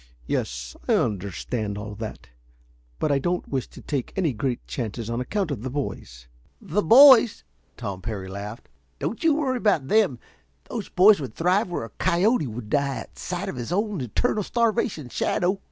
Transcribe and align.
"Yes, 0.25 0.75
I 0.87 0.95
understand 0.95 1.77
all 1.77 1.93
that. 1.93 2.27
But 2.97 3.11
I 3.11 3.19
don't 3.19 3.47
wish 3.47 3.67
to 3.67 3.81
take 3.81 4.11
any 4.15 4.33
great 4.33 4.65
chances 4.65 5.11
on 5.11 5.21
account 5.21 5.51
of 5.51 5.61
the 5.61 5.69
boys." 5.69 6.27
"The 6.59 6.81
boys?" 6.81 7.43
Tom 7.77 8.01
Parry 8.01 8.27
laughed. 8.27 8.67
"Don't 8.97 9.23
you 9.23 9.35
worry 9.35 9.57
about 9.57 9.89
them. 9.89 10.17
Those 10.63 10.89
boys 10.89 11.19
would 11.19 11.35
thrive 11.35 11.69
where 11.69 11.83
a 11.83 11.89
coyote 11.99 12.47
would 12.47 12.71
die 12.71 12.95
at 12.97 13.19
sight 13.19 13.47
of 13.47 13.57
his 13.57 13.71
own 13.71 14.01
eternal 14.01 14.41
starvation 14.41 15.07
shadow." 15.09 15.59